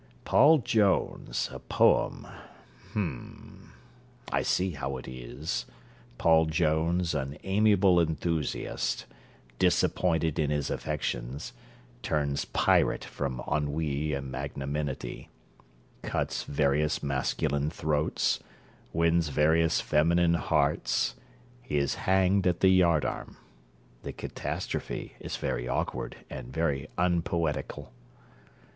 [0.25, 2.25] 'Paul Jones, a poem.'
[2.93, 3.73] Hm.
[4.31, 5.67] I see how it is.
[6.17, 9.05] Paul Jones, an amiable enthusiast
[9.59, 11.53] disappointed in his affections
[12.01, 15.29] turns pirate from ennui and magnanimity
[16.01, 18.39] cuts various masculine throats,
[18.93, 21.13] wins various feminine hearts
[21.69, 23.37] is hanged at the yard arm!
[24.01, 27.91] The catastrophe is very awkward, and very unpoetical.